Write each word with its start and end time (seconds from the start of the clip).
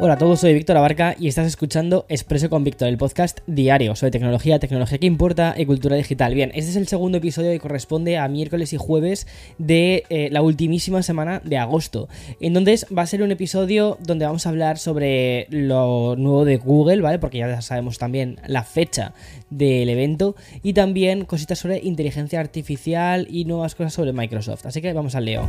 Hola 0.00 0.14
a 0.14 0.18
todos, 0.18 0.40
soy 0.40 0.54
Víctor 0.54 0.76
Abarca 0.76 1.14
y 1.20 1.28
estás 1.28 1.46
escuchando 1.46 2.04
Expreso 2.08 2.50
con 2.50 2.64
Víctor, 2.64 2.88
el 2.88 2.98
podcast 2.98 3.38
diario 3.46 3.94
sobre 3.94 4.10
tecnología, 4.10 4.58
tecnología 4.58 4.98
que 4.98 5.06
importa 5.06 5.54
y 5.56 5.66
cultura 5.66 5.94
digital. 5.94 6.34
Bien, 6.34 6.50
este 6.52 6.72
es 6.72 6.76
el 6.76 6.88
segundo 6.88 7.18
episodio 7.18 7.52
que 7.52 7.60
corresponde 7.60 8.18
a 8.18 8.26
miércoles 8.26 8.72
y 8.72 8.76
jueves 8.76 9.28
de 9.58 10.02
eh, 10.08 10.30
la 10.32 10.42
ultimísima 10.42 11.04
semana 11.04 11.40
de 11.44 11.58
agosto. 11.58 12.08
Entonces 12.40 12.86
va 12.86 13.02
a 13.02 13.06
ser 13.06 13.22
un 13.22 13.30
episodio 13.30 13.96
donde 14.00 14.26
vamos 14.26 14.46
a 14.46 14.48
hablar 14.48 14.78
sobre 14.78 15.46
lo 15.50 16.16
nuevo 16.16 16.44
de 16.44 16.56
Google, 16.56 17.00
¿vale? 17.00 17.20
Porque 17.20 17.38
ya 17.38 17.62
sabemos 17.62 17.96
también 17.96 18.40
la 18.48 18.64
fecha 18.64 19.14
del 19.48 19.88
evento 19.88 20.34
y 20.64 20.72
también 20.72 21.24
cositas 21.24 21.60
sobre 21.60 21.78
inteligencia 21.78 22.40
artificial 22.40 23.28
y 23.30 23.44
nuevas 23.44 23.76
cosas 23.76 23.92
sobre 23.92 24.12
Microsoft. 24.12 24.66
Así 24.66 24.82
que 24.82 24.92
vamos 24.92 25.14
al 25.14 25.26
leo. 25.26 25.48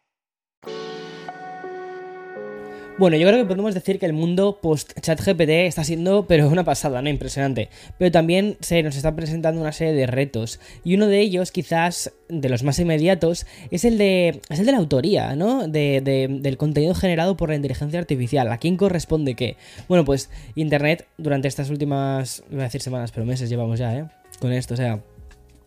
Bueno, 3.01 3.17
yo 3.17 3.27
creo 3.27 3.39
que 3.39 3.47
podemos 3.47 3.73
decir 3.73 3.97
que 3.97 4.05
el 4.05 4.13
mundo 4.13 4.59
post-ChatGPT 4.61 5.49
está 5.65 5.83
siendo, 5.83 6.27
pero 6.27 6.47
una 6.47 6.63
pasada, 6.63 7.01
¿no? 7.01 7.09
Impresionante. 7.09 7.69
Pero 7.97 8.11
también 8.11 8.57
se 8.59 8.83
nos 8.83 8.95
está 8.95 9.15
presentando 9.15 9.59
una 9.59 9.71
serie 9.71 9.93
de 9.93 10.05
retos. 10.05 10.59
Y 10.83 10.93
uno 10.93 11.07
de 11.07 11.19
ellos, 11.19 11.51
quizás 11.51 12.13
de 12.29 12.47
los 12.47 12.61
más 12.61 12.77
inmediatos, 12.77 13.47
es 13.71 13.85
el 13.85 13.97
de, 13.97 14.39
es 14.51 14.59
el 14.59 14.67
de 14.67 14.71
la 14.71 14.77
autoría, 14.77 15.35
¿no? 15.35 15.67
De, 15.67 15.99
del 16.29 16.57
contenido 16.57 16.93
generado 16.93 17.35
por 17.37 17.49
la 17.49 17.55
inteligencia 17.55 17.97
artificial. 17.97 18.51
¿A 18.51 18.59
quién 18.59 18.77
corresponde 18.77 19.33
qué? 19.33 19.57
Bueno, 19.87 20.05
pues 20.05 20.29
Internet 20.53 21.07
durante 21.17 21.47
estas 21.47 21.71
últimas, 21.71 22.43
voy 22.51 22.59
a 22.59 22.65
decir 22.65 22.81
semanas, 22.81 23.11
pero 23.11 23.25
meses 23.25 23.49
llevamos 23.49 23.79
ya, 23.79 23.97
¿eh? 23.97 24.05
Con 24.39 24.53
esto, 24.53 24.75
o 24.75 24.77
sea 24.77 25.01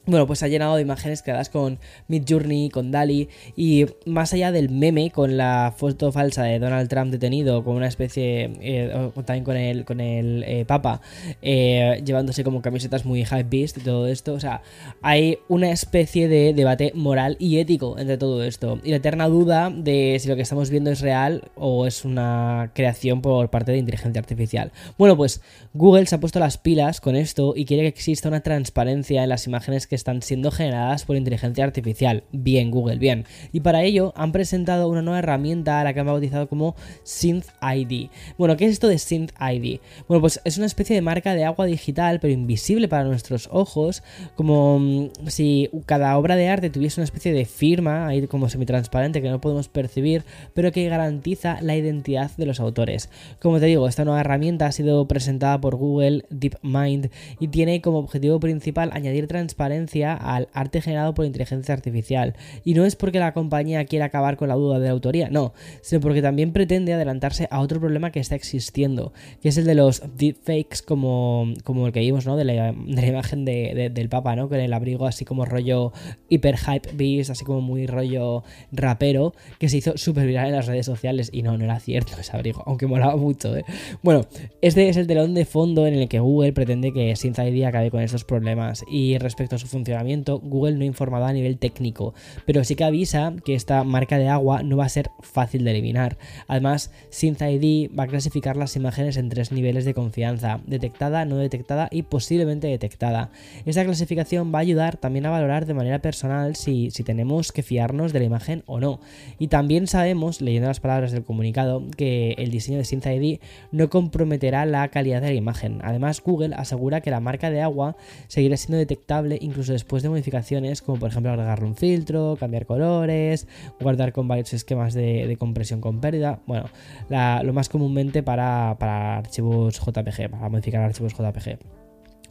bueno, 0.07 0.27
pues 0.27 0.43
ha 0.43 0.49
llenado 0.49 0.77
de 0.77 0.83
imágenes 0.83 1.23
creadas 1.23 1.49
con 1.49 1.79
Midjourney, 2.09 2.69
con 2.69 2.91
Dali 2.91 3.29
y 3.57 3.87
más 4.05 4.33
allá 4.35 4.53
del 4.53 4.69
meme 4.69 5.11
con 5.11 5.37
la 5.37 5.73
foto 5.77 6.13
falsa 6.13 6.43
de 6.43 6.59
Donald 6.59 6.89
Trump 6.89 7.11
detenido 7.11 7.65
con 7.65 7.77
una 7.77 7.89
especie, 7.89 8.53
eh, 8.61 9.11
también 9.25 9.45
con 9.45 9.57
el, 9.57 9.85
con 9.85 10.01
el 10.01 10.45
eh, 10.47 10.65
Papa, 10.67 11.01
eh, 11.41 12.03
llevándose 12.05 12.45
como 12.45 12.61
camisetas 12.61 13.05
muy 13.05 13.25
hype 13.25 13.45
beast 13.45 13.79
y 13.79 13.81
todo 13.81 14.07
esto, 14.07 14.35
o 14.35 14.41
sea, 14.41 14.63
hay 15.01 15.39
una 15.49 15.71
especie 15.71 16.29
de 16.29 16.53
debate 16.53 16.93
moral 16.95 17.37
y 17.39 17.59
ético 17.59 17.99
entre 17.99 18.19
todo 18.19 18.45
esto 18.45 18.81
y 18.85 18.91
la 18.91 18.97
eterna 18.97 19.29
duda 19.29 19.71
de 19.71 20.19
si 20.21 20.29
lo 20.29 20.37
que 20.37 20.43
estamos 20.43 20.71
viendo 20.71 20.91
es 20.91 21.01
real 21.01 21.51
o 21.55 21.87
es 21.87 22.05
una 22.05 22.71
creación 22.75 23.23
por 23.23 23.49
parte 23.51 23.73
de 23.73 23.79
inteligencia 23.79 24.21
artificial. 24.21 24.73
Bueno, 24.99 25.17
pues 25.17 25.41
Google 25.73 26.07
se 26.07 26.17
ha 26.17 26.21
puesto 26.21 26.39
las 26.41 26.59
pilas 26.59 27.01
con 27.01 27.17
esto 27.17 27.55
y 27.57 27.65
quiere 27.65 27.85
que 27.85 27.89
exista 27.89 28.29
una 28.29 28.41
transparencia 28.41 29.23
en 29.23 29.29
las 29.29 29.47
imágenes 29.47 29.87
que 29.87 29.94
están 29.95 30.23
siendo 30.23 30.51
generadas 30.51 31.05
por 31.05 31.17
inteligencia 31.17 31.65
artificial. 31.65 32.25
Bien, 32.33 32.71
Google, 32.71 32.99
bien. 32.99 33.25
Y 33.53 33.61
para 33.61 33.83
ello 33.83 34.13
han 34.17 34.33
presentado 34.33 34.89
una 34.89 35.03
nueva 35.03 35.19
herramienta 35.19 35.81
a 35.81 35.85
la 35.85 35.93
que 35.93 36.01
han 36.01 36.07
bautizado 36.07 36.49
como 36.49 36.75
Synth 37.03 37.47
ID. 37.63 38.09
Bueno, 38.39 38.57
¿qué 38.57 38.67
es 38.67 38.73
esto 38.73 38.89
de 38.89 38.99
Synth 38.99 39.33
ID? 39.41 39.81
Bueno, 40.09 40.21
pues 40.21 40.41
es 40.45 40.57
una 40.57 40.67
especie 40.67 40.95
de 40.95 41.03
marca 41.03 41.35
de 41.35 41.45
agua 41.45 41.67
digital, 41.67 42.21
pero 42.21 42.33
invisible 42.33 42.89
para 42.89 43.05
nuestros 43.05 43.49
ojos, 43.53 44.03
como 44.35 44.79
mm, 44.79 45.09
si 45.27 45.71
cada 45.87 46.17
obra 46.19 46.37
de 46.37 46.49
arte 46.49 46.71
tuviese 46.71 47.01
una 47.01 47.05
especie 47.05 47.33
de 47.33 47.45
firma, 47.45 48.07
ahí 48.07 48.27
como 48.27 48.49
semitransparente 48.49 49.23
que 49.23 49.31
no 49.31 49.41
podemos 49.41 49.69
percibir, 49.69 50.25
pero 50.55 50.73
que 50.73 50.89
garantiza 50.89 51.59
la 51.61 51.77
identidad 51.77 52.31
de 52.37 52.47
los 52.47 52.61
autores. 52.61 53.11
Como 53.41 53.61
te 53.61 53.67
digo, 53.67 53.89
esta 53.89 54.05
nueva 54.05 54.21
herramienta 54.21 54.67
ha 54.67 54.73
sido 54.73 55.07
presentada 55.07 55.61
por 55.61 55.77
Google 55.77 56.25
DeepMind 56.31 57.11
y 57.41 57.49
tiene 57.49 57.81
como 57.81 57.99
objetivo 57.99 58.41
principal 58.41 58.91
añadir 58.93 59.27
transparencia 59.27 59.84
al 60.15 60.49
arte 60.53 60.81
generado 60.81 61.15
por 61.15 61.25
inteligencia 61.25 61.75
artificial. 61.75 62.35
Y 62.65 62.75
no 62.75 62.85
es 62.85 62.97
porque 62.97 63.19
la 63.19 63.33
compañía 63.33 63.85
quiera 63.85 64.07
acabar 64.07 64.37
con 64.37 64.49
la 64.49 64.55
duda 64.55 64.79
de 64.79 64.87
la 64.87 64.93
autoría, 64.93 65.29
no, 65.31 65.55
sino 65.83 66.01
porque 66.01 66.23
también 66.23 66.53
pretende 66.53 66.93
adelantarse 66.93 67.49
a 67.51 67.61
otro 67.61 67.81
problema 67.81 68.11
que 68.11 68.21
está 68.21 68.35
existiendo, 68.35 69.13
que 69.43 69.49
es 69.49 69.57
el 69.57 69.65
de 69.65 69.75
los 69.75 70.03
deepfakes 70.17 70.83
como, 70.85 71.53
como 71.65 71.87
el 71.87 71.93
que 71.93 72.01
vimos, 72.01 72.27
¿no? 72.27 72.37
De 72.37 72.45
la, 72.45 72.75
imagen 73.07 73.45
del 73.45 74.09
Papa, 74.09 74.37
¿no? 74.37 74.49
Con 74.49 74.59
el 74.59 74.73
abrigo 74.73 75.07
así 75.07 75.25
como 75.25 75.45
rollo 75.45 75.93
hiper 76.29 76.57
hype 76.57 76.91
beast, 76.95 77.31
así 77.31 77.45
como 77.45 77.61
muy 77.61 77.87
rollo 77.87 78.45
rapero, 78.73 79.35
que 79.59 79.69
se 79.69 79.79
hizo 79.79 79.97
súper 79.97 80.27
viral 80.27 80.49
en 80.49 80.57
las 80.57 80.67
redes 80.67 80.87
sociales. 80.87 81.31
Y 81.33 81.43
no, 81.43 81.57
no 81.59 81.65
era 81.65 81.81
cierto 81.81 82.13
ese 82.19 82.35
abrigo, 82.37 82.63
aunque 82.67 82.87
molaba 82.87 83.17
mucho, 83.17 83.57
¿eh? 83.57 83.65
Bueno, 84.03 84.27
este 84.61 84.89
es 84.89 84.97
el 84.97 85.07
telón 85.07 85.35
de 85.35 85.45
fondo 85.45 85.87
en 85.87 85.95
el 85.95 86.09
que 86.09 86.21
Google 86.21 86.53
pretende 86.53 86.93
que 86.93 87.15
Synth 87.17 87.39
ID 87.39 87.65
acabe 87.65 87.91
con 87.91 88.01
estos 88.01 88.25
problemas. 88.25 88.85
Y 88.91 89.19
respecto 89.19 89.57
a 89.57 89.59
su 89.59 89.67
funcionamiento, 89.75 90.41
Google 90.41 90.77
no 90.77 90.85
informaba 90.85 91.29
a 91.29 91.33
nivel 91.33 91.59
técnico, 91.59 92.15
pero 92.47 92.65
sí 92.65 92.75
que 92.75 92.85
avisa 92.85 93.35
que 93.45 93.55
esta 93.55 93.85
marca 93.85 94.17
de 94.17 94.29
agua 94.29 94.63
no 94.63 94.79
va 94.79 94.87
a 94.87 94.89
ser 94.89 95.11
fácil 95.21 95.65
de 95.65 95.73
eliminar. 95.73 96.17
Además, 96.49 96.91
SynthID 97.11 97.91
va 97.97 98.05
a 98.05 98.07
clasificar 98.07 98.57
las 98.57 98.77
imágenes 98.77 99.17
en 99.17 99.29
tres 99.29 99.53
niveles 99.53 99.85
de 99.85 99.95
confianza, 99.95 100.61
detectada, 100.67 101.25
no 101.25 101.37
detectada 101.37 101.89
y 101.91 102.03
posiblemente 102.03 102.67
detectada. 102.67 103.31
Esta 103.67 103.85
clasificación 103.85 104.53
va 104.55 104.59
a 104.59 104.63
ayudar 104.63 104.97
también 104.97 105.27
a 105.27 105.31
valorar 105.31 105.67
de 105.67 105.75
manera 105.75 106.01
personal 106.01 106.57
si, 106.57 106.91
si 106.91 107.03
tenemos 107.03 107.53
que 107.53 107.63
fiarnos 107.63 108.13
de 108.13 108.21
la 108.21 108.25
imagen 108.25 108.63
o 108.67 108.81
no. 108.81 109.01
Y 109.39 109.49
también 109.49 109.87
sabemos, 109.87 110.41
leyendo 110.41 110.69
las 110.69 110.81
palabras 110.81 111.13
del 111.13 111.25
comunicado, 111.25 111.83
que 111.97 112.33
el 112.39 112.51
diseño 112.51 112.79
de 112.79 112.85
SynthID 112.85 113.41
no 113.73 113.91
comprometerá 113.91 114.65
la 114.67 114.89
calidad 114.89 115.21
de 115.21 115.29
la 115.29 115.35
imagen. 115.35 115.81
Además, 115.83 116.23
Google 116.23 116.55
asegura 116.55 117.01
que 117.01 117.11
la 117.11 117.21
marca 117.21 117.51
de 117.51 117.61
agua 117.61 117.97
seguirá 118.29 118.57
siendo 118.57 118.79
detectable 118.79 119.39
incluso 119.41 119.64
después 119.69 120.03
de 120.03 120.09
modificaciones 120.09 120.83
como 120.83 120.99
por 120.99 121.11
ejemplo 121.11 121.31
agregarle 121.31 121.67
un 121.67 121.77
filtro, 121.77 122.37
cambiar 122.39 122.67
colores, 122.67 123.47
guardar 123.81 124.13
con 124.13 124.29
varios 124.29 124.53
esquemas 124.53 124.95
de, 124.95 125.37
compresión 125.39 125.81
con 125.81 126.01
pérdida, 126.01 126.41
bueno, 126.47 126.67
lo 127.09 127.53
más 127.53 127.69
comúnmente 127.69 128.23
para, 128.23 128.77
para 128.79 129.19
archivos 129.19 129.81
JPG, 129.81 130.31
para 130.31 130.49
modificar 130.49 130.83
archivos 130.83 131.13
JPG. 131.13 131.84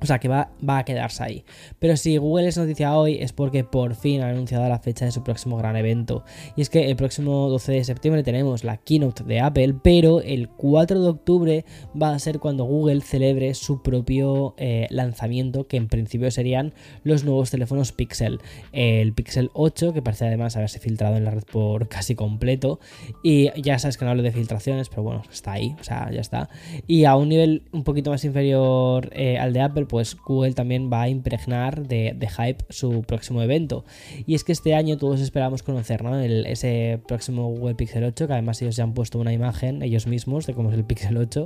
O 0.04 0.06
sea 0.06 0.20
que 0.20 0.28
va, 0.28 0.52
va, 0.68 0.80
a 0.80 0.84
quedarse 0.84 1.24
ahí. 1.24 1.46
Pero 1.80 1.96
si 1.96 2.18
Google 2.18 2.50
es 2.50 2.58
noticia 2.58 2.98
hoy 2.98 3.20
es 3.22 3.32
porque 3.32 3.64
por 3.64 3.96
fin 3.96 4.22
ha 4.22 4.28
anunciado 4.30 4.68
la 4.68 4.80
fecha 4.80 5.06
de 5.06 5.12
su 5.12 5.24
próximo 5.24 5.56
gran 5.56 5.78
evento. 5.78 6.26
Y 6.58 6.62
es 6.62 6.70
que 6.70 6.90
el 6.90 6.98
próximo 6.98 7.48
12 7.48 7.72
de 7.72 7.84
septiembre 7.86 8.22
tenemos 8.22 8.66
la 8.66 8.76
keynote 8.76 9.24
de 9.24 9.40
Apple, 9.40 9.76
pero 9.82 10.20
el 10.20 10.50
4 10.50 11.02
de 11.02 11.08
octubre 11.08 11.66
va 12.00 12.14
a 12.14 12.20
ser 12.20 12.40
cuando 12.40 12.66
Google 12.66 13.00
celebre 13.00 13.54
su 13.54 13.82
propio 13.82 14.56
eh, 14.58 14.88
lanzamiento, 14.90 15.68
que 15.68 15.78
en 15.78 15.88
principio 15.88 16.30
serían 16.32 16.74
los 17.04 17.24
nuevos 17.24 17.50
teléfonos 17.50 17.94
Pixel. 17.94 18.42
El 18.74 19.14
Pixel 19.14 19.52
8, 19.54 19.94
que 19.94 20.02
parece 20.02 20.28
además 20.28 20.58
haberse 20.58 20.80
filtrado 20.80 21.16
en 21.16 21.24
la 21.24 21.32
red 21.32 21.44
por 21.50 21.88
casi 21.94 22.14
completo. 22.14 22.82
Y 23.24 23.52
ya 23.62 23.80
sabes 23.80 23.98
que 23.98 24.04
no 24.04 24.12
hablo 24.12 24.24
de 24.24 24.34
filtraciones, 24.34 24.90
pero 24.90 25.04
bueno, 25.04 25.24
está 25.32 25.54
ahí, 25.54 25.78
o 25.80 25.84
sea, 25.86 26.12
ya 26.12 26.20
está. 26.20 26.50
Y 26.88 27.06
a 27.06 27.16
un 27.16 27.30
nivel 27.30 27.64
un 27.72 27.86
poquito 27.86 28.12
más 28.12 28.26
inferior 28.26 29.10
eh, 29.14 29.38
al 29.38 29.54
de 29.54 29.62
Apple, 29.62 29.86
pues 29.94 30.18
Google 30.18 30.54
también 30.54 30.90
va 30.92 31.04
a 31.04 31.08
impregnar 31.08 31.88
de, 31.88 32.18
hype 32.28 32.66
su 32.70 33.04
próximo 33.04 33.44
evento. 33.44 33.86
Y 34.26 34.34
es 34.34 34.44
que 34.44 34.52
este 34.52 34.74
año 34.74 34.98
todos 34.98 35.22
esperamos 35.22 35.62
conocer 35.62 36.04
¿no? 36.04 36.20
ese 36.20 37.00
próximo 37.08 37.48
Google 37.50 37.76
Pixel 37.76 38.04
8, 38.04 38.26
que 38.26 38.34
además 38.34 38.60
ellos 38.64 38.76
ya 38.76 38.86
han 38.86 38.96
puesto 38.96 39.20
una 39.20 39.34
imagen 39.34 39.84
ellos 39.84 40.08
mismos 40.08 40.48
de 40.48 40.56
cómo 40.56 40.72
es 40.72 40.76
el 40.76 40.84
Pixel 40.84 41.16
8, 41.16 41.46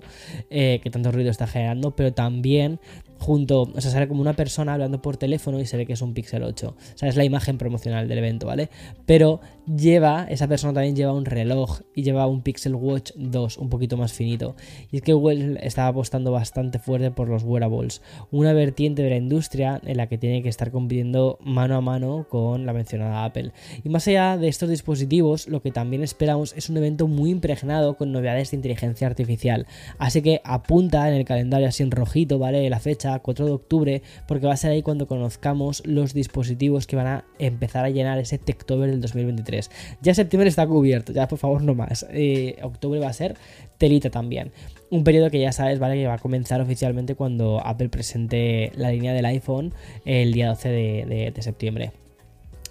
eh, 0.50 0.80
que 0.82 0.90
tanto 0.90 1.12
ruido 1.12 1.30
está 1.30 1.46
generando, 1.46 1.94
pero 1.94 2.14
también 2.14 2.80
junto, 3.20 3.64
o 3.64 3.82
sea, 3.82 3.92
sale 3.92 4.08
como 4.08 4.22
una 4.22 4.34
persona 4.34 4.74
hablando 4.74 5.02
por 5.02 5.18
teléfono 5.18 5.60
y 5.60 5.66
se 5.66 5.78
ve 5.78 5.86
que 5.86 5.94
es 5.94 6.02
un 6.02 6.14
Pixel 6.14 6.44
8. 6.44 6.68
O 6.68 6.98
sea, 6.98 7.10
es 7.10 7.16
la 7.16 7.24
imagen 7.24 7.58
promocional 7.58 8.08
del 8.08 8.18
evento, 8.18 8.48
¿vale? 8.48 8.70
Pero 9.06 9.42
lleva, 9.66 10.26
esa 10.30 10.48
persona 10.48 10.74
también 10.74 10.96
lleva 10.96 11.14
un 11.14 11.26
reloj 11.26 11.82
y 11.94 12.04
lleva 12.04 12.28
un 12.28 12.42
Pixel 12.42 12.76
Watch 12.76 13.12
2, 13.16 13.58
un 13.58 13.70
poquito 13.70 13.98
más 13.98 14.14
finito. 14.14 14.56
Y 14.92 14.98
es 14.98 15.02
que 15.02 15.14
Google 15.14 15.60
está 15.62 15.88
apostando 15.88 16.32
bastante 16.32 16.80
fuerte 16.80 17.12
por 17.12 17.28
los 17.28 17.44
wearables, 17.44 18.02
una 18.32 18.54
vertiente 18.54 19.02
de 19.02 19.10
la 19.10 19.18
industria 19.18 19.82
en 19.84 19.98
la 19.98 20.08
que 20.08 20.18
tiene 20.18 20.42
que 20.42 20.50
estar 20.50 20.72
compitiendo 20.72 21.38
mano 21.42 21.76
a 21.76 21.82
mano 21.82 22.26
con 22.30 22.66
la 22.66 22.74
mencionada 22.74 23.26
Apple. 23.26 23.52
Y 23.84 23.90
más 23.90 24.08
allá 24.08 24.38
de 24.38 24.48
estos 24.48 24.70
dispositivos, 24.70 25.48
lo 25.48 25.62
que 25.62 25.72
también 25.72 26.04
esperamos 26.04 26.54
es 26.56 26.70
un 26.70 26.78
evento 26.78 27.08
muy 27.08 27.32
impregnado 27.32 27.96
con 27.96 28.12
novedades 28.12 28.52
de 28.52 28.58
inteligencia 28.58 29.08
artificial. 29.08 29.68
Así 29.98 30.22
que 30.22 30.42
apunta 30.44 31.08
en 31.10 31.16
el 31.16 31.26
calendario 31.26 31.68
así 31.68 31.84
en 31.84 31.92
rojito, 31.92 32.40
¿vale? 32.40 32.70
La 32.70 32.80
fecha 32.80 33.07
fecha, 33.08 33.20
4 33.20 33.46
de 33.46 33.52
octubre, 33.52 34.02
porque 34.28 34.48
va 34.48 34.54
a 34.54 34.58
ser 34.58 34.72
ahí 34.72 34.82
cuando 34.82 35.08
conozcamos 35.08 35.84
los 35.86 36.14
dispositivos 36.14 36.88
que 36.88 36.96
van 36.96 37.08
a 37.08 37.26
empezar 37.40 37.86
a 37.86 37.90
llenar 37.90 38.18
ese 38.20 38.38
Techtober 38.38 38.90
del 38.90 39.02
2023. 39.02 39.70
Ya 40.02 40.14
septiembre 40.14 40.50
está 40.50 40.68
cubierto, 40.68 41.14
ya 41.14 41.28
por 41.28 41.40
favor 41.40 41.62
no 41.62 41.76
más. 41.76 42.06
Eh, 42.12 42.58
octubre 42.62 43.00
va 43.00 43.10
a 43.10 43.14
ser 43.14 43.36
telita 43.78 44.10
también. 44.10 44.52
Un 44.90 45.04
periodo 45.04 45.30
que 45.30 45.40
ya 45.40 45.52
sabes, 45.52 45.80
¿vale? 45.80 45.96
Que 45.96 46.08
va 46.08 46.16
a 46.16 46.20
comenzar 46.20 46.62
oficialmente 46.62 47.16
cuando 47.16 47.62
Apple 47.66 47.90
presente 47.90 48.72
la 48.76 48.92
línea 48.92 49.14
del 49.14 49.26
iPhone 49.26 49.74
el 50.06 50.34
día 50.34 50.48
12 50.50 50.70
de, 50.70 51.32
de 51.34 51.42
septiembre. 51.42 51.92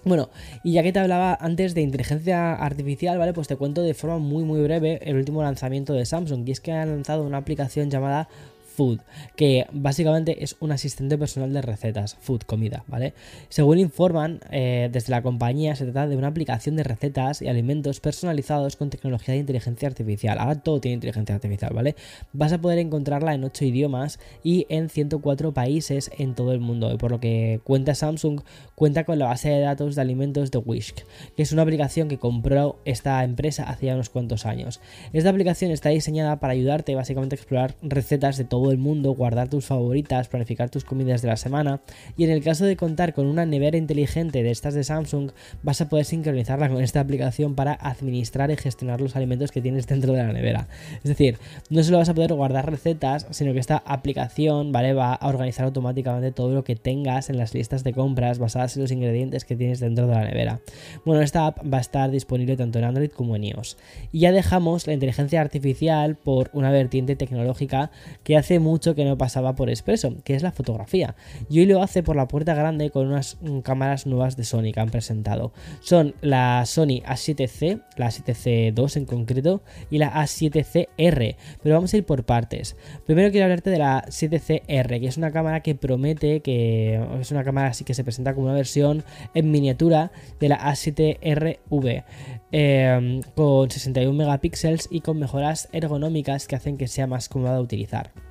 Bueno, 0.06 0.30
y 0.62 0.72
ya 0.72 0.84
que 0.84 0.92
te 0.92 1.00
hablaba 1.00 1.36
antes 1.40 1.74
de 1.74 1.80
inteligencia 1.80 2.54
artificial, 2.54 3.18
¿vale? 3.18 3.32
Pues 3.32 3.48
te 3.48 3.56
cuento 3.56 3.82
de 3.82 3.92
forma 3.92 4.18
muy 4.18 4.44
muy 4.44 4.62
breve 4.62 5.00
el 5.02 5.16
último 5.16 5.42
lanzamiento 5.42 5.94
de 5.94 6.06
Samsung. 6.06 6.48
Y 6.48 6.52
es 6.52 6.60
que 6.60 6.70
han 6.70 6.90
lanzado 6.90 7.24
una 7.24 7.38
aplicación 7.38 7.90
llamada 7.90 8.28
Food, 8.76 9.00
que 9.36 9.66
básicamente 9.72 10.44
es 10.44 10.56
un 10.60 10.70
asistente 10.70 11.16
personal 11.16 11.52
de 11.52 11.62
recetas, 11.62 12.16
Food, 12.20 12.42
comida, 12.42 12.84
¿vale? 12.88 13.14
Según 13.48 13.78
informan 13.78 14.40
eh, 14.50 14.90
desde 14.92 15.12
la 15.12 15.22
compañía, 15.22 15.74
se 15.76 15.84
trata 15.84 16.06
de 16.06 16.16
una 16.16 16.28
aplicación 16.28 16.76
de 16.76 16.82
recetas 16.82 17.40
y 17.40 17.48
alimentos 17.48 18.00
personalizados 18.00 18.76
con 18.76 18.90
tecnología 18.90 19.32
de 19.32 19.40
inteligencia 19.40 19.88
artificial. 19.88 20.38
Ahora 20.38 20.60
todo 20.60 20.80
tiene 20.80 20.94
inteligencia 20.94 21.34
artificial, 21.34 21.72
¿vale? 21.72 21.96
Vas 22.34 22.52
a 22.52 22.60
poder 22.60 22.78
encontrarla 22.78 23.32
en 23.34 23.44
8 23.44 23.64
idiomas 23.64 24.18
y 24.44 24.66
en 24.68 24.90
104 24.90 25.52
países 25.52 26.10
en 26.18 26.34
todo 26.34 26.52
el 26.52 26.60
mundo. 26.60 26.92
Y 26.92 26.98
por 26.98 27.10
lo 27.10 27.18
que 27.18 27.60
cuenta 27.64 27.94
Samsung, 27.94 28.42
cuenta 28.74 29.04
con 29.04 29.18
la 29.18 29.26
base 29.26 29.48
de 29.48 29.60
datos 29.60 29.94
de 29.94 30.02
alimentos 30.02 30.50
de 30.50 30.58
Whisk, 30.58 30.98
que 31.34 31.42
es 31.42 31.52
una 31.52 31.62
aplicación 31.62 32.08
que 32.08 32.18
compró 32.18 32.76
esta 32.84 33.24
empresa 33.24 33.64
hace 33.64 33.86
ya 33.86 33.94
unos 33.94 34.10
cuantos 34.10 34.44
años. 34.44 34.80
Esta 35.14 35.30
aplicación 35.30 35.70
está 35.70 35.88
diseñada 35.88 36.40
para 36.40 36.52
ayudarte 36.52 36.94
básicamente 36.94 37.34
a 37.34 37.38
explorar 37.38 37.74
recetas 37.82 38.36
de 38.36 38.44
todo 38.44 38.65
el 38.70 38.78
mundo, 38.78 39.12
guardar 39.12 39.48
tus 39.48 39.66
favoritas, 39.66 40.28
planificar 40.28 40.70
tus 40.70 40.84
comidas 40.84 41.22
de 41.22 41.28
la 41.28 41.36
semana 41.36 41.80
y 42.16 42.24
en 42.24 42.30
el 42.30 42.42
caso 42.42 42.64
de 42.64 42.76
contar 42.76 43.14
con 43.14 43.26
una 43.26 43.46
nevera 43.46 43.76
inteligente 43.76 44.42
de 44.42 44.50
estas 44.50 44.74
de 44.74 44.84
Samsung 44.84 45.30
vas 45.62 45.80
a 45.80 45.88
poder 45.88 46.04
sincronizarla 46.04 46.68
con 46.68 46.82
esta 46.82 47.00
aplicación 47.00 47.54
para 47.54 47.72
administrar 47.74 48.50
y 48.50 48.56
gestionar 48.56 49.00
los 49.00 49.16
alimentos 49.16 49.50
que 49.50 49.60
tienes 49.60 49.86
dentro 49.86 50.12
de 50.12 50.22
la 50.22 50.32
nevera. 50.32 50.68
Es 50.96 51.04
decir, 51.04 51.38
no 51.70 51.82
solo 51.82 51.98
vas 51.98 52.08
a 52.08 52.14
poder 52.14 52.32
guardar 52.34 52.70
recetas, 52.70 53.26
sino 53.30 53.52
que 53.52 53.58
esta 53.58 53.82
aplicación 53.84 54.72
¿vale? 54.72 54.92
va 54.92 55.14
a 55.14 55.28
organizar 55.28 55.66
automáticamente 55.66 56.32
todo 56.32 56.54
lo 56.54 56.64
que 56.64 56.76
tengas 56.76 57.30
en 57.30 57.38
las 57.38 57.54
listas 57.54 57.84
de 57.84 57.92
compras 57.92 58.38
basadas 58.38 58.76
en 58.76 58.82
los 58.82 58.90
ingredientes 58.90 59.44
que 59.44 59.56
tienes 59.56 59.80
dentro 59.80 60.06
de 60.06 60.14
la 60.14 60.24
nevera. 60.24 60.60
Bueno, 61.04 61.22
esta 61.22 61.46
app 61.46 61.58
va 61.72 61.78
a 61.78 61.80
estar 61.80 62.10
disponible 62.10 62.56
tanto 62.56 62.78
en 62.78 62.84
Android 62.84 63.10
como 63.10 63.36
en 63.36 63.44
iOS. 63.44 63.76
Y 64.12 64.20
ya 64.20 64.32
dejamos 64.32 64.86
la 64.86 64.92
inteligencia 64.92 65.40
artificial 65.40 66.16
por 66.16 66.50
una 66.52 66.70
vertiente 66.70 67.16
tecnológica 67.16 67.90
que 68.22 68.36
hace 68.36 68.55
mucho 68.58 68.94
que 68.94 69.04
no 69.04 69.18
pasaba 69.18 69.54
por 69.54 69.70
expreso, 69.70 70.14
que 70.24 70.34
es 70.34 70.42
la 70.42 70.52
fotografía. 70.52 71.16
Y 71.48 71.60
hoy 71.60 71.66
lo 71.66 71.82
hace 71.82 72.02
por 72.02 72.16
la 72.16 72.28
puerta 72.28 72.54
grande 72.54 72.90
con 72.90 73.06
unas 73.06 73.38
mm, 73.40 73.60
cámaras 73.60 74.06
nuevas 74.06 74.36
de 74.36 74.44
Sony 74.44 74.72
que 74.72 74.80
han 74.80 74.90
presentado. 74.90 75.52
Son 75.80 76.14
la 76.20 76.64
Sony 76.66 77.02
A7C, 77.04 77.82
la 77.96 78.08
A7C2 78.08 78.96
en 78.96 79.04
concreto, 79.04 79.62
y 79.90 79.98
la 79.98 80.12
A7CR. 80.12 81.36
Pero 81.62 81.74
vamos 81.74 81.92
a 81.92 81.96
ir 81.96 82.04
por 82.04 82.24
partes. 82.24 82.76
Primero 83.06 83.30
quiero 83.30 83.44
hablarte 83.44 83.70
de 83.70 83.78
la 83.78 84.04
7CR, 84.06 85.00
que 85.00 85.06
es 85.06 85.16
una 85.16 85.30
cámara 85.30 85.60
que 85.60 85.74
promete 85.74 86.40
que 86.40 87.00
es 87.20 87.30
una 87.30 87.44
cámara 87.44 87.68
así 87.68 87.84
que 87.84 87.94
se 87.94 88.04
presenta 88.04 88.34
como 88.34 88.46
una 88.46 88.54
versión 88.54 89.04
en 89.34 89.50
miniatura 89.50 90.12
de 90.40 90.48
la 90.48 90.58
A7RV. 90.58 92.04
Eh, 92.52 93.20
con 93.34 93.70
61 93.70 94.16
megapíxeles 94.16 94.88
y 94.90 95.00
con 95.00 95.18
mejoras 95.18 95.68
ergonómicas 95.72 96.46
que 96.46 96.56
hacen 96.56 96.78
que 96.78 96.88
sea 96.88 97.06
más 97.06 97.28
cómoda 97.28 97.54
de 97.54 97.60
utilizar. 97.60 98.25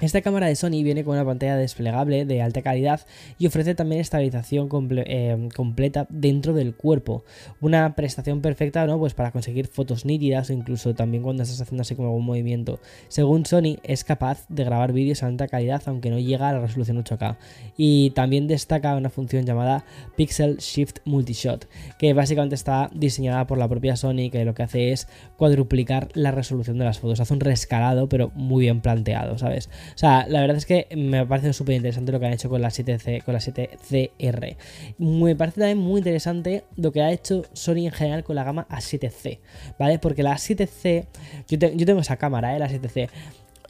Esta 0.00 0.22
cámara 0.22 0.46
de 0.46 0.54
Sony 0.54 0.84
viene 0.84 1.02
con 1.02 1.14
una 1.14 1.24
pantalla 1.24 1.56
desplegable 1.56 2.24
de 2.24 2.40
alta 2.40 2.62
calidad 2.62 3.00
y 3.36 3.48
ofrece 3.48 3.74
también 3.74 4.00
estabilización 4.00 4.68
eh, 5.06 5.48
completa 5.56 6.06
dentro 6.08 6.52
del 6.52 6.76
cuerpo. 6.76 7.24
Una 7.60 7.96
prestación 7.96 8.40
perfecta 8.40 8.86
¿no? 8.86 9.00
pues 9.00 9.14
para 9.14 9.32
conseguir 9.32 9.66
fotos 9.66 10.04
nítidas 10.04 10.50
o 10.50 10.52
incluso 10.52 10.94
también 10.94 11.24
cuando 11.24 11.42
estás 11.42 11.60
haciendo 11.60 11.82
así 11.82 11.96
como 11.96 12.08
algún 12.08 12.26
movimiento. 12.26 12.78
Según 13.08 13.44
Sony 13.44 13.78
es 13.82 14.04
capaz 14.04 14.46
de 14.48 14.62
grabar 14.62 14.92
vídeos 14.92 15.24
a 15.24 15.26
alta 15.26 15.48
calidad 15.48 15.82
aunque 15.86 16.10
no 16.10 16.20
llega 16.20 16.48
a 16.48 16.52
la 16.52 16.60
resolución 16.60 17.02
8K. 17.02 17.36
Y 17.76 18.10
también 18.10 18.46
destaca 18.46 18.94
una 18.94 19.10
función 19.10 19.46
llamada 19.46 19.84
Pixel 20.16 20.58
Shift 20.58 20.98
Multishot 21.06 21.68
que 21.98 22.12
básicamente 22.12 22.54
está 22.54 22.88
diseñada 22.94 23.48
por 23.48 23.58
la 23.58 23.68
propia 23.68 23.96
Sony 23.96 24.30
que 24.30 24.44
lo 24.44 24.54
que 24.54 24.62
hace 24.62 24.92
es 24.92 25.08
cuadruplicar 25.36 26.08
la 26.14 26.30
resolución 26.30 26.78
de 26.78 26.84
las 26.84 27.00
fotos. 27.00 27.18
Hace 27.18 27.34
un 27.34 27.40
rescalado 27.40 28.08
pero 28.08 28.30
muy 28.36 28.60
bien 28.60 28.80
planteado, 28.80 29.38
¿sabes? 29.38 29.68
O 29.94 29.98
sea, 29.98 30.26
la 30.28 30.40
verdad 30.40 30.56
es 30.56 30.66
que 30.66 30.86
me 30.96 31.26
parece 31.26 31.52
súper 31.52 31.76
interesante 31.76 32.12
lo 32.12 32.20
que 32.20 32.26
han 32.26 32.32
hecho 32.32 32.48
con 32.48 32.62
la 32.62 32.68
7C, 32.68 33.22
con 33.24 33.34
la 33.34 33.40
7CR. 33.40 34.56
Me 34.98 35.36
parece 35.36 35.60
también 35.60 35.78
muy 35.78 35.98
interesante 35.98 36.64
lo 36.76 36.92
que 36.92 37.02
ha 37.02 37.10
hecho 37.10 37.42
Sony 37.52 37.86
en 37.86 37.92
general 37.92 38.24
con 38.24 38.36
la 38.36 38.44
gama 38.44 38.66
A7C, 38.68 39.38
¿vale? 39.78 39.98
Porque 39.98 40.22
la 40.22 40.34
A7C, 40.34 41.06
yo, 41.48 41.58
tengo 41.58 42.00
esa 42.00 42.16
cámara, 42.16 42.54
¿eh? 42.56 42.58
La 42.58 42.68
7C, 42.68 43.08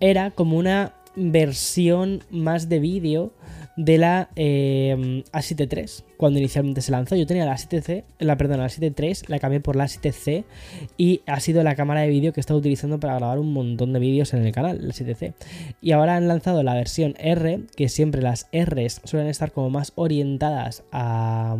era 0.00 0.30
como 0.30 0.56
una 0.56 0.94
versión 1.16 2.22
más 2.30 2.68
de 2.68 2.78
vídeo 2.78 3.32
de 3.78 3.96
la 3.96 4.28
eh, 4.34 5.22
A7 5.32 5.72
III 5.72 6.04
cuando 6.16 6.40
inicialmente 6.40 6.82
se 6.82 6.90
lanzó. 6.90 7.14
Yo 7.14 7.26
tenía 7.26 7.46
la 7.46 7.54
A7C, 7.54 8.02
la 8.19 8.36
perdón, 8.36 8.58
la 8.58 8.66
A7 8.66 8.92
III, 8.98 9.28
la 9.28 9.38
cambié 9.38 9.60
por 9.60 9.76
la 9.76 9.84
A7C 9.84 10.44
y 10.96 11.22
ha 11.26 11.38
sido 11.38 11.62
la 11.62 11.76
cámara 11.76 12.00
de 12.00 12.08
vídeo 12.08 12.32
que 12.32 12.40
he 12.40 12.42
estado 12.42 12.58
utilizando 12.58 12.98
para 12.98 13.14
grabar 13.14 13.38
un 13.38 13.52
montón 13.52 13.92
de 13.92 14.00
vídeos 14.00 14.34
en 14.34 14.44
el 14.44 14.52
canal, 14.52 14.80
la 14.82 14.92
A7C. 14.92 15.32
Y 15.80 15.92
ahora 15.92 16.16
han 16.16 16.26
lanzado 16.26 16.64
la 16.64 16.75
versión 16.75 17.14
R, 17.19 17.60
que 17.76 17.88
siempre 17.88 18.20
las 18.20 18.48
Rs 18.52 19.00
suelen 19.04 19.28
estar 19.28 19.52
como 19.52 19.70
más 19.70 19.92
orientadas 19.94 20.82
a, 20.90 21.56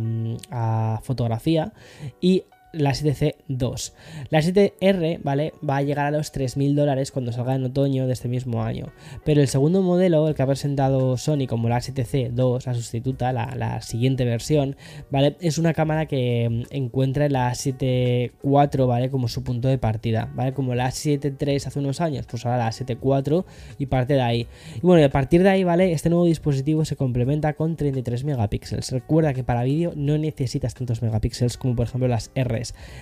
a 0.51 0.99
fotografía 1.03 1.71
y 2.19 2.43
la 2.71 2.91
7C2. 2.91 3.93
La 4.29 4.39
7R, 4.39 5.19
¿vale? 5.23 5.53
Va 5.67 5.77
a 5.77 5.81
llegar 5.81 6.05
a 6.05 6.11
los 6.11 6.33
3.000 6.33 6.75
dólares 6.75 7.11
cuando 7.11 7.31
salga 7.31 7.55
en 7.55 7.63
otoño 7.63 8.07
de 8.07 8.13
este 8.13 8.27
mismo 8.27 8.63
año. 8.63 8.91
Pero 9.25 9.41
el 9.41 9.47
segundo 9.47 9.81
modelo, 9.81 10.27
el 10.27 10.35
que 10.35 10.43
ha 10.43 10.47
presentado 10.47 11.17
Sony 11.17 11.47
como 11.47 11.69
la 11.69 11.79
7C2, 11.79 12.65
la 12.65 12.73
sustituta, 12.73 13.33
la, 13.33 13.81
siguiente 13.81 14.25
versión, 14.25 14.75
¿vale? 15.09 15.35
Es 15.39 15.57
una 15.57 15.73
cámara 15.73 16.05
que 16.05 16.47
mm, 16.49 16.75
encuentra 16.75 17.29
la 17.29 17.51
7.4, 17.51 18.87
¿vale? 18.87 19.09
Como 19.09 19.27
su 19.27 19.43
punto 19.43 19.67
de 19.67 19.77
partida, 19.77 20.31
¿vale? 20.35 20.53
Como 20.53 20.75
la 20.75 20.89
7.3 20.89 21.65
hace 21.65 21.79
unos 21.79 22.01
años, 22.01 22.25
pues 22.29 22.45
ahora 22.45 22.57
la 22.57 22.69
7.4 22.69 23.45
y 23.77 23.85
parte 23.87 24.13
de 24.13 24.21
ahí. 24.21 24.47
Y 24.75 24.81
bueno, 24.81 25.05
a 25.05 25.09
partir 25.09 25.43
de 25.43 25.49
ahí, 25.49 25.63
¿vale? 25.63 25.91
Este 25.91 26.09
nuevo 26.09 26.25
dispositivo 26.25 26.85
se 26.85 26.95
complementa 26.95 27.53
con 27.53 27.75
33 27.75 28.23
megapíxeles. 28.25 28.91
Recuerda 28.91 29.33
que 29.33 29.43
para 29.43 29.63
vídeo 29.63 29.93
no 29.95 30.17
necesitas 30.17 30.75
tantos 30.75 31.01
megapíxeles 31.01 31.57
como 31.57 31.75
por 31.75 31.87
ejemplo 31.87 32.07
las 32.07 32.31
R 32.35 32.58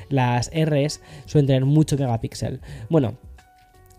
las 0.10 0.52
Rs 0.54 1.02
suelen 1.26 1.48
tener 1.48 1.66
mucho 1.66 1.98
megapíxel. 1.98 2.62
Bueno, 2.90 3.18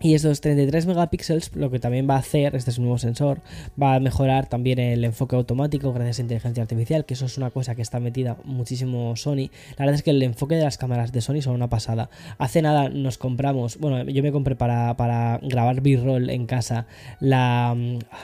y 0.01 0.13
estos 0.13 0.41
33 0.41 0.85
megapíxeles 0.85 1.55
lo 1.55 1.69
que 1.69 1.79
también 1.79 2.09
va 2.09 2.15
a 2.15 2.19
hacer, 2.19 2.55
este 2.55 2.71
es 2.71 2.77
un 2.77 2.85
nuevo 2.85 2.97
sensor, 2.97 3.41
va 3.81 3.95
a 3.95 3.99
mejorar 3.99 4.47
también 4.47 4.79
el 4.79 5.03
enfoque 5.03 5.35
automático 5.35 5.91
gracias 5.93 6.19
a 6.19 6.21
inteligencia 6.21 6.63
artificial, 6.63 7.05
que 7.05 7.13
eso 7.13 7.25
es 7.25 7.37
una 7.37 7.49
cosa 7.51 7.75
que 7.75 7.81
está 7.81 7.99
metida 7.99 8.37
muchísimo 8.43 9.15
Sony. 9.15 9.49
La 9.77 9.85
verdad 9.85 9.95
es 9.95 10.03
que 10.03 10.11
el 10.11 10.21
enfoque 10.23 10.55
de 10.55 10.63
las 10.63 10.77
cámaras 10.77 11.11
de 11.11 11.21
Sony 11.21 11.41
son 11.41 11.55
una 11.55 11.69
pasada. 11.69 12.09
Hace 12.37 12.61
nada 12.61 12.89
nos 12.89 13.17
compramos, 13.17 13.77
bueno, 13.77 14.03
yo 14.09 14.23
me 14.23 14.31
compré 14.31 14.55
para, 14.55 14.95
para 14.95 15.39
grabar 15.41 15.81
B-roll 15.81 16.29
en 16.29 16.45
casa 16.45 16.87
la, 17.19 17.75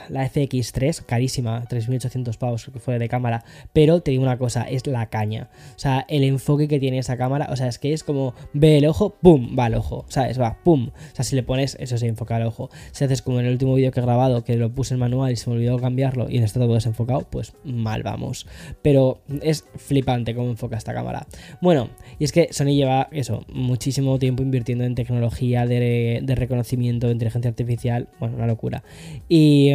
la 0.10 0.30
FX3, 0.30 1.06
carísima, 1.06 1.66
3.800 1.68 2.38
pavos 2.38 2.66
que 2.72 2.80
fue 2.80 3.00
de 3.00 3.10
cámara, 3.10 3.44
pero 3.74 4.02
te 4.02 4.12
digo 4.12 4.24
una 4.24 4.38
cosa, 4.38 4.64
es 4.64 4.88
la 4.88 5.08
caña. 5.08 5.50
O 5.76 5.80
sea, 5.80 6.06
el 6.08 6.24
enfoque 6.24 6.68
que 6.68 6.80
tiene 6.80 7.00
esa 7.00 7.18
cámara, 7.18 7.50
o 7.52 7.56
sea, 7.56 7.68
es 7.68 7.80
que 7.80 7.94
es 7.94 8.04
como 8.04 8.34
ve 8.54 8.78
el 8.78 8.86
ojo, 8.86 9.16
pum, 9.22 9.56
va 9.58 9.68
el 9.68 9.76
ojo, 9.76 10.06
¿sabes? 10.08 10.40
Va, 10.40 10.58
pum. 10.64 10.90
O 10.90 11.16
sea, 11.16 11.26
si 11.26 11.36
le 11.36 11.44
pones 11.44 11.65
eso 11.80 11.98
se 11.98 12.08
enfoca 12.08 12.38
el 12.38 12.44
ojo. 12.44 12.70
Si 12.92 13.04
haces 13.04 13.24
como 13.24 13.40
en 13.40 13.48
el 13.48 13.54
último 13.54 13.74
vídeo 13.74 13.92
que 13.92 14.00
he 14.00 14.04
grabado, 14.04 14.44
que 14.44 14.56
lo 14.56 14.70
puse 14.72 14.94
en 14.94 15.00
manual 15.00 15.32
y 15.32 15.36
se 15.36 15.50
me 15.50 15.56
olvidó 15.56 15.80
cambiarlo 15.80 16.30
y 16.30 16.38
está 16.38 16.60
todo 16.60 16.76
desenfocado, 16.76 17.28
pues 17.30 17.54
mal 17.64 18.04
vamos. 18.04 18.46
Pero 18.82 19.20
es 19.42 19.66
flipante 19.76 20.36
cómo 20.36 20.50
enfoca 20.50 20.78
esta 20.78 20.94
cámara. 20.94 21.28
Bueno, 21.62 21.90
y 22.20 22.24
es 22.24 22.32
que 22.32 22.50
Sony 22.52 22.76
lleva 22.76 23.10
eso, 23.12 23.44
muchísimo 23.52 24.20
tiempo 24.20 24.44
invirtiendo 24.44 24.84
en 24.84 24.96
tecnología 24.96 25.66
de, 25.66 26.24
reconocimiento 26.36 27.08
de 27.08 27.14
inteligencia 27.14 27.50
artificial, 27.50 28.08
bueno, 28.20 28.36
una 28.36 28.48
locura. 28.48 28.84
Y 29.28 29.72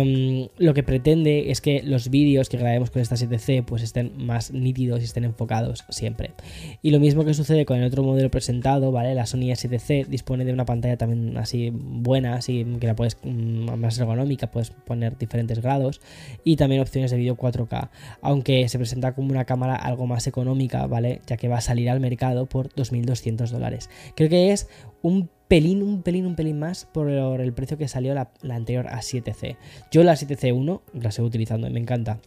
mm, 0.59 0.63
lo 0.63 0.75
que 0.75 0.83
pretende 0.83 1.51
es 1.51 1.61
que 1.61 1.83
los 1.83 2.11
vídeos 2.11 2.49
que 2.49 2.57
grabemos 2.57 2.91
con 2.91 3.03
esta 3.03 3.17
7C 3.17 3.65
pues 3.65 3.83
estén 3.83 4.13
más 4.17 4.53
nítidos 4.53 5.01
y 5.01 5.05
estén 5.05 5.25
enfocados 5.25 5.85
siempre. 5.89 6.33
Y 6.83 6.91
lo 6.91 7.01
mismo 7.01 7.25
que 7.25 7.35
sucede 7.35 7.65
con 7.65 7.79
el 7.79 7.85
otro 7.85 8.03
modelo 8.03 8.31
presentado, 8.31 8.93
¿vale? 8.93 9.15
La 9.15 9.27
Sony 9.27 9.51
A7C 9.51 10.07
dispone 10.07 10.45
de 10.45 10.53
una 10.53 10.65
pantalla 10.65 10.97
también 10.97 11.37
así 11.37 11.73
buenas 11.81 12.49
y 12.49 12.65
que 12.79 12.87
la 12.87 12.95
puedes 12.95 13.17
mm, 13.23 13.75
más 13.77 13.99
ergonómica, 13.99 14.51
puedes 14.51 14.71
poner 14.71 15.17
diferentes 15.19 15.61
grados 15.61 16.01
y 16.45 16.57
también 16.57 16.81
opciones 16.81 17.11
de 17.11 17.17
vídeo 17.17 17.37
4K, 17.37 17.91
aunque 18.23 18.69
se 18.69 18.79
presenta 18.79 19.15
como 19.15 19.31
una 19.31 19.45
cámara 19.45 19.75
algo 19.77 20.07
más 20.07 20.27
económica, 20.27 20.87
¿vale? 20.87 21.21
Ya 21.27 21.37
que 21.37 21.49
va 21.49 21.59
a 21.59 21.61
salir 21.61 21.91
al 21.91 22.01
mercado 22.01 22.47
por 22.47 22.69
2.200 22.71 23.51
dólares. 23.51 23.91
Creo 24.17 24.29
que 24.29 24.53
es 24.53 24.69
un 25.03 25.31
pelín, 25.49 25.83
un 25.83 26.03
pelín, 26.03 26.27
un 26.27 26.37
pelín 26.37 26.59
más 26.59 26.85
por 26.85 27.11
el 27.11 27.53
precio 27.53 27.77
que 27.77 27.89
salió 27.89 28.15
la, 28.15 28.31
la 28.43 28.55
anterior 28.55 28.87
A7C. 28.87 29.57
Yo 29.91 30.05
la 30.05 30.13
7C1 30.13 30.81
la 30.95 31.11
sigo 31.11 31.27
utilizando 31.27 31.67
y 31.67 31.71
me 31.71 31.81
encanta. 31.81 32.21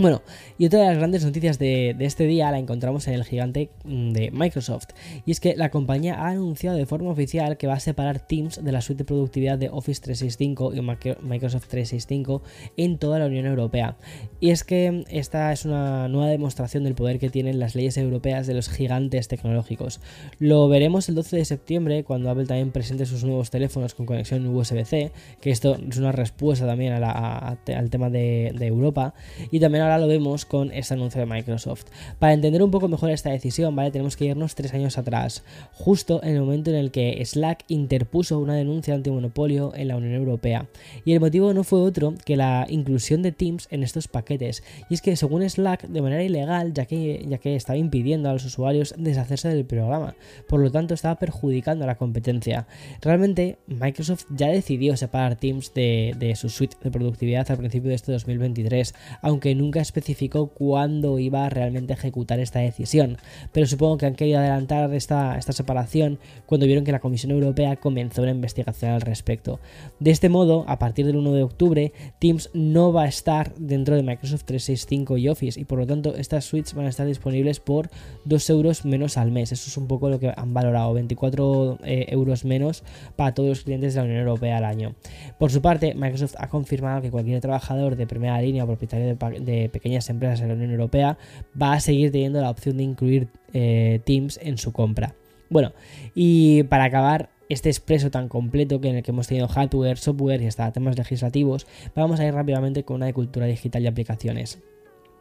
Bueno, 0.00 0.22
y 0.58 0.66
otra 0.66 0.78
de 0.78 0.86
las 0.86 0.98
grandes 0.98 1.24
noticias 1.24 1.58
de, 1.58 1.96
este 1.98 2.24
día 2.26 2.52
la 2.52 2.60
encontramos 2.60 3.08
en 3.08 3.14
el 3.14 3.24
gigante 3.24 3.70
mm, 3.84 4.12
de 4.12 4.30
Microsoft, 4.30 4.90
y 5.26 5.32
es 5.32 5.40
que 5.40 5.56
la 5.56 5.72
compañía 5.72 6.14
ha 6.14 6.28
anunciado 6.28 6.76
de 6.76 6.86
forma 6.86 7.10
oficial 7.10 7.56
que 7.56 7.66
va 7.66 7.74
a 7.74 7.80
separar 7.80 8.20
Teams 8.20 8.62
de 8.62 8.70
la 8.70 8.80
suite 8.80 8.98
de 8.98 9.04
productividad 9.04 9.58
de 9.58 9.70
Office 9.70 10.00
365 10.00 10.72
y 10.74 10.80
Microsoft 11.26 11.66
365 11.66 12.42
en 12.76 12.98
toda 12.98 13.18
la 13.18 13.26
Unión 13.26 13.46
Europea. 13.46 13.96
Y 14.38 14.50
es 14.50 14.62
que 14.62 15.04
esta 15.10 15.52
es 15.52 15.64
una 15.64 16.06
nueva 16.06 16.28
demostración 16.28 16.84
del 16.84 16.94
poder 16.94 17.18
que 17.18 17.28
tienen 17.28 17.58
las 17.58 17.74
leyes 17.74 17.96
europeas 17.96 18.46
de 18.46 18.54
los 18.54 18.68
gigantes 18.68 19.26
tecnológicos. 19.26 20.00
Lo 20.38 20.68
veremos 20.68 21.08
el 21.08 21.16
12 21.16 21.38
de 21.38 21.44
septiembre 21.44 22.04
cuando 22.04 22.30
Apple 22.30 22.46
también 22.46 22.70
presente 22.70 23.04
sus 23.04 23.24
nuevos 23.24 23.50
teléfonos 23.50 23.94
con 23.94 24.06
conexión 24.06 24.46
USB-C, 24.46 25.10
que 25.40 25.50
esto 25.50 25.74
es 25.74 25.96
una 25.96 26.12
respuesta 26.12 26.66
también 26.66 26.92
al 26.92 27.90
tema 27.90 28.10
de, 28.10 28.54
de 28.56 28.66
Europa, 28.68 29.14
y 29.50 29.58
también 29.58 29.87
ahora 29.88 30.02
lo 30.02 30.08
vemos 30.08 30.44
con 30.44 30.72
este 30.72 30.94
anuncio 30.94 31.20
de 31.20 31.26
Microsoft. 31.26 31.86
Para 32.18 32.32
entender 32.32 32.62
un 32.62 32.70
poco 32.70 32.88
mejor 32.88 33.10
esta 33.10 33.30
decisión, 33.30 33.74
¿vale? 33.74 33.90
Tenemos 33.90 34.16
que 34.16 34.26
irnos 34.26 34.54
tres 34.54 34.74
años 34.74 34.98
atrás, 34.98 35.42
justo 35.72 36.22
en 36.22 36.34
el 36.34 36.40
momento 36.40 36.70
en 36.70 36.76
el 36.76 36.90
que 36.90 37.24
Slack 37.24 37.64
interpuso 37.68 38.38
una 38.38 38.54
denuncia 38.54 38.94
antimonopolio 38.94 39.72
en 39.74 39.88
la 39.88 39.96
Unión 39.96 40.14
Europea. 40.14 40.68
Y 41.04 41.12
el 41.12 41.20
motivo 41.20 41.52
no 41.54 41.64
fue 41.64 41.80
otro 41.80 42.14
que 42.24 42.36
la 42.36 42.66
inclusión 42.68 43.22
de 43.22 43.32
Teams 43.32 43.68
en 43.70 43.82
estos 43.82 44.08
paquetes. 44.08 44.62
Y 44.90 44.94
es 44.94 45.02
que 45.02 45.16
según 45.16 45.48
Slack, 45.48 45.88
de 45.88 46.02
manera 46.02 46.22
ilegal, 46.22 46.72
ya 46.74 46.86
que, 46.86 47.24
ya 47.28 47.38
que 47.38 47.56
estaba 47.56 47.76
impidiendo 47.76 48.28
a 48.28 48.32
los 48.32 48.44
usuarios 48.44 48.94
deshacerse 48.98 49.48
del 49.48 49.64
programa. 49.64 50.14
Por 50.48 50.60
lo 50.60 50.70
tanto, 50.70 50.94
estaba 50.94 51.18
perjudicando 51.18 51.84
a 51.84 51.86
la 51.86 51.96
competencia. 51.96 52.66
Realmente, 53.00 53.58
Microsoft 53.66 54.26
ya 54.30 54.48
decidió 54.48 54.96
separar 54.96 55.36
Teams 55.36 55.72
de, 55.74 56.14
de 56.18 56.36
su 56.36 56.48
suite 56.48 56.76
de 56.82 56.90
productividad 56.90 57.50
al 57.50 57.58
principio 57.58 57.90
de 57.90 57.96
este 57.96 58.12
2023, 58.12 58.94
aunque 59.22 59.54
nunca 59.54 59.77
especificó 59.80 60.48
cuándo 60.48 61.18
iba 61.18 61.46
a 61.46 61.50
realmente 61.50 61.92
ejecutar 61.92 62.40
esta 62.40 62.60
decisión, 62.60 63.18
pero 63.52 63.66
supongo 63.66 63.98
que 63.98 64.06
han 64.06 64.14
querido 64.14 64.38
adelantar 64.38 64.92
esta, 64.94 65.38
esta 65.38 65.52
separación 65.52 66.18
cuando 66.46 66.66
vieron 66.66 66.84
que 66.84 66.92
la 66.92 67.00
Comisión 67.00 67.32
Europea 67.32 67.76
comenzó 67.76 68.22
una 68.22 68.30
investigación 68.30 68.92
al 68.92 69.00
respecto. 69.00 69.60
De 70.00 70.10
este 70.10 70.28
modo, 70.28 70.64
a 70.68 70.78
partir 70.78 71.06
del 71.06 71.16
1 71.16 71.32
de 71.32 71.42
octubre, 71.42 71.92
Teams 72.18 72.50
no 72.52 72.92
va 72.92 73.02
a 73.04 73.08
estar 73.08 73.54
dentro 73.56 73.96
de 73.96 74.02
Microsoft 74.02 74.44
365 74.44 75.16
y 75.16 75.28
Office 75.28 75.60
y 75.60 75.64
por 75.64 75.78
lo 75.78 75.86
tanto 75.86 76.14
estas 76.14 76.44
suites 76.44 76.74
van 76.74 76.86
a 76.86 76.90
estar 76.90 77.06
disponibles 77.06 77.60
por 77.60 77.90
2 78.24 78.50
euros 78.50 78.84
menos 78.84 79.16
al 79.16 79.30
mes. 79.30 79.52
Eso 79.52 79.68
es 79.68 79.76
un 79.76 79.86
poco 79.86 80.08
lo 80.08 80.18
que 80.18 80.32
han 80.34 80.54
valorado, 80.54 80.94
24 80.94 81.78
eh, 81.84 82.06
euros 82.08 82.44
menos 82.44 82.82
para 83.16 83.34
todos 83.34 83.48
los 83.48 83.62
clientes 83.62 83.94
de 83.94 84.00
la 84.00 84.04
Unión 84.04 84.20
Europea 84.20 84.58
al 84.58 84.64
año. 84.64 84.94
Por 85.38 85.50
su 85.50 85.62
parte, 85.62 85.94
Microsoft 85.94 86.34
ha 86.38 86.48
confirmado 86.48 87.02
que 87.02 87.10
cualquier 87.10 87.40
trabajador 87.40 87.96
de 87.96 88.06
primera 88.06 88.40
línea 88.40 88.64
o 88.64 88.66
propietario 88.66 89.16
de 89.40 89.67
pequeñas 89.68 90.08
empresas 90.10 90.40
en 90.40 90.48
la 90.48 90.54
Unión 90.54 90.70
Europea 90.70 91.18
va 91.60 91.72
a 91.72 91.80
seguir 91.80 92.12
teniendo 92.12 92.40
la 92.40 92.50
opción 92.50 92.76
de 92.76 92.82
incluir 92.82 93.28
eh, 93.52 94.00
Teams 94.04 94.38
en 94.42 94.58
su 94.58 94.72
compra. 94.72 95.14
Bueno, 95.50 95.72
y 96.14 96.64
para 96.64 96.84
acabar 96.84 97.30
este 97.48 97.70
expreso 97.70 98.10
tan 98.10 98.28
completo 98.28 98.80
que 98.80 98.88
en 98.88 98.96
el 98.96 99.02
que 99.02 99.10
hemos 99.10 99.28
tenido 99.28 99.48
hardware, 99.48 99.96
software 99.96 100.42
y 100.42 100.46
hasta 100.46 100.70
temas 100.72 100.98
legislativos, 100.98 101.66
vamos 101.94 102.20
a 102.20 102.26
ir 102.26 102.34
rápidamente 102.34 102.84
con 102.84 102.96
una 102.96 103.06
de 103.06 103.14
cultura 103.14 103.46
digital 103.46 103.82
y 103.82 103.86
aplicaciones. 103.86 104.58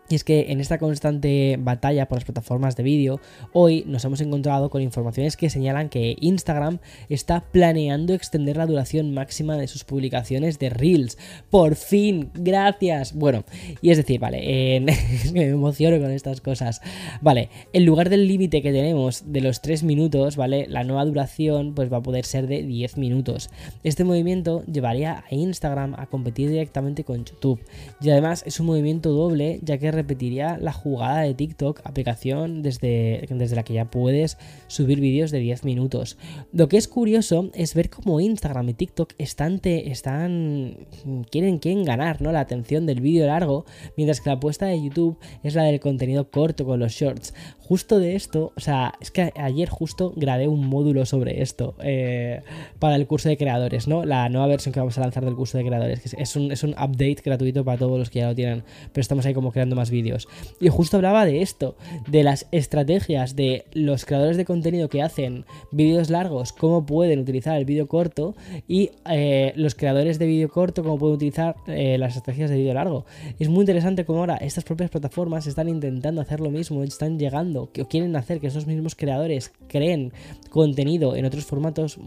Y 0.10 0.16
es 0.16 0.24
que 0.24 0.52
en 0.52 0.60
esta 0.60 0.78
constante 0.78 1.58
batalla 1.60 2.08
por 2.08 2.18
las 2.18 2.26
plataformas 2.26 2.76
de 2.76 2.84
vídeo, 2.84 3.20
hoy 3.54 3.84
nos 3.88 4.06
hemos 4.06 4.22
encontrado 4.22 4.70
con 4.70 4.82
informaciones 4.82 5.36
que 5.36 5.50
señalan 5.50 5.90
que 5.90 6.16
Instagram 6.20 6.80
está 7.10 7.42
planeando 7.52 8.14
extender 8.14 8.58
la 8.58 8.66
duración 8.66 9.14
máxima 9.14 9.58
de 9.58 9.68
sus 9.68 9.84
publicaciones 9.84 10.60
de 10.60 10.70
Reels. 10.70 11.18
Por 11.50 11.76
fin, 11.76 12.32
gracias. 12.34 13.14
Bueno, 13.14 13.44
y 13.82 13.92
es 13.92 13.98
decir, 13.98 14.20
vale, 14.20 14.80
me 15.34 15.44
emociono 15.44 16.00
con 16.00 16.12
estas 16.12 16.42
cosas. 16.42 16.82
Vale, 17.22 17.50
en 17.74 17.86
lugar 17.86 18.10
del 18.10 18.28
límite 18.28 18.62
que 18.62 18.72
tenemos 18.72 19.24
de 19.32 19.42
los 19.42 19.62
3 19.62 19.84
minutos, 19.84 20.36
¿vale? 20.36 20.68
La 20.68 20.84
nueva 20.84 21.06
duración 21.06 21.74
pues 21.76 21.92
va 21.92 21.98
a 21.98 22.04
poder 22.04 22.26
ser 22.26 22.48
de 22.48 22.64
10 22.64 22.98
minutos. 22.98 23.50
Este 23.84 24.04
movimiento 24.04 24.64
llevaría 24.66 25.24
a 25.30 25.36
Instagram 25.36 25.96
a 25.98 26.08
competir 26.08 26.50
directamente 26.50 27.04
con 27.04 27.26
YouTube. 27.26 27.60
Y 28.02 28.10
además 28.10 28.44
es 28.46 28.60
un 28.60 28.68
movimiento 28.68 29.12
doble, 29.12 29.60
ya 29.64 29.78
que 29.78 29.92
repetiría 29.98 30.58
la 30.60 30.72
jugada 30.72 31.22
de 31.22 31.34
TikTok, 31.34 31.82
aplicación 31.84 32.62
desde, 32.62 33.26
desde 33.30 33.56
la 33.56 33.64
que 33.64 33.74
ya 33.74 33.90
puedes 33.90 34.38
subir 34.68 35.00
vídeos 35.00 35.32
de 35.32 35.40
10 35.40 35.64
minutos. 35.64 36.18
Lo 36.54 36.70
que 36.70 36.78
es 36.78 36.88
curioso 36.88 37.50
es 37.54 37.74
ver 37.74 37.90
cómo 37.90 38.20
Instagram 38.20 38.70
y 38.70 38.74
TikTok 38.74 39.14
están, 39.18 39.60
están 39.64 40.88
quieren, 41.32 41.58
quieren 41.58 41.84
ganar 41.84 42.22
¿no? 42.22 42.32
la 42.32 42.42
atención 42.42 42.86
del 42.86 43.02
vídeo 43.02 43.26
largo, 43.26 43.66
mientras 43.96 44.22
que 44.22 44.30
la 44.30 44.36
apuesta 44.36 44.68
de 44.68 44.82
YouTube 44.82 45.18
es 45.44 45.56
la 45.56 45.64
del 45.64 45.80
contenido 45.80 46.30
corto 46.30 46.66
con 46.66 46.80
los 46.80 46.94
shorts. 46.94 47.34
Justo 47.60 48.00
de 48.00 48.16
esto, 48.16 48.54
o 48.56 48.60
sea, 48.60 48.94
es 49.02 49.12
que 49.12 49.34
ayer 49.36 49.68
justo 49.68 50.14
grabé 50.16 50.48
un 50.48 50.68
módulo 50.68 51.06
sobre 51.06 51.42
esto 51.42 51.76
eh, 51.84 52.42
para 52.80 52.96
el 52.96 53.08
curso 53.08 53.30
de 53.30 53.38
creadores, 53.38 53.88
¿no? 53.88 54.06
La 54.06 54.30
nueva 54.30 54.48
versión 54.48 54.74
que 54.74 54.80
vamos 54.80 54.98
a 54.98 55.02
lanzar 55.02 55.26
del 55.26 55.36
curso 55.36 55.58
de 55.58 55.66
creadores, 55.66 56.00
que 56.00 56.22
es 56.22 56.36
un, 56.36 56.52
es 56.52 56.64
un 56.64 56.72
update 56.72 57.18
gratuito 57.24 57.66
para 57.66 57.78
todos 57.78 58.00
los 58.00 58.10
que 58.10 58.20
ya 58.20 58.28
lo 58.28 58.36
tienen, 58.36 58.64
pero 58.94 59.02
estamos 59.02 59.26
ahí 59.26 59.34
como 59.34 59.52
creando 59.52 59.76
vídeos. 59.90 60.28
Y 60.60 60.70
justo 60.70 60.98
hablaba 60.98 61.26
de 61.26 61.42
esto, 61.42 61.76
de 62.08 62.24
las 62.24 62.48
estrategias 62.52 63.36
de 63.36 63.66
los 63.74 64.06
creadores 64.06 64.38
de 64.38 64.46
contenido 64.46 64.90
que 64.90 65.02
hacen 65.02 65.46
vídeos 65.72 66.10
largos, 66.10 66.54
cómo 66.54 66.86
pueden 66.86 67.20
utilizar 67.20 67.58
el 67.58 67.66
vídeo 67.66 67.88
corto 67.88 68.36
y 68.68 68.92
eh, 69.10 69.54
los 69.56 69.76
creadores 69.76 70.20
de 70.20 70.28
vídeo 70.28 70.50
corto, 70.50 70.84
cómo 70.84 70.98
pueden 70.98 71.16
utilizar 71.16 71.56
eh, 71.68 71.98
las 71.98 72.16
estrategias 72.16 72.50
de 72.50 72.58
vídeo 72.58 72.74
largo. 72.74 73.06
Es 73.40 73.50
muy 73.50 73.62
interesante 73.62 74.06
cómo 74.06 74.20
ahora 74.20 74.38
estas 74.38 74.64
propias 74.64 74.90
plataformas 74.90 75.48
están 75.48 75.70
intentando 75.70 76.22
hacer 76.22 76.40
lo 76.40 76.50
mismo, 76.50 76.84
están 76.84 77.20
llegando, 77.20 77.72
que 77.72 77.86
quieren 77.86 78.16
hacer 78.16 78.40
que 78.40 78.48
esos 78.48 78.68
mismos 78.68 78.96
creadores 78.96 79.52
creen 79.68 80.14
contenido 80.50 81.16
en 81.16 81.26
otros 81.26 81.46
formatos 81.46 82.00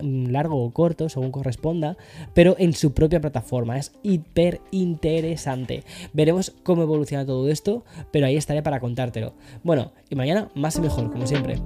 largo 0.00 0.64
o 0.64 0.70
corto, 0.72 1.08
según 1.08 1.30
corresponda, 1.30 1.96
pero 2.34 2.56
en 2.58 2.72
su 2.72 2.92
propia 2.92 3.20
plataforma. 3.20 3.78
Es 3.78 3.92
hiper 4.02 4.60
interesante. 4.70 5.82
Veremos 6.12 6.52
cómo 6.62 6.82
evoluciona 6.82 7.24
todo 7.28 7.48
esto, 7.48 7.84
pero 8.10 8.26
ahí 8.26 8.36
estaré 8.36 8.62
para 8.62 8.80
contártelo. 8.80 9.34
Bueno, 9.62 9.92
y 10.10 10.16
mañana 10.16 10.48
más 10.54 10.76
y 10.76 10.80
mejor, 10.80 11.12
como 11.12 11.26
siempre. 11.26 11.60